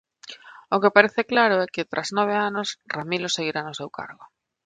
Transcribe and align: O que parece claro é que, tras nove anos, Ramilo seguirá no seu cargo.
O 0.75 0.77
que 0.81 0.93
parece 0.97 1.21
claro 1.31 1.55
é 1.65 1.67
que, 1.73 1.89
tras 1.91 2.09
nove 2.17 2.35
anos, 2.49 2.67
Ramilo 2.95 3.29
seguirá 3.35 3.61
no 3.63 3.77
seu 3.79 3.89
cargo. 3.97 4.23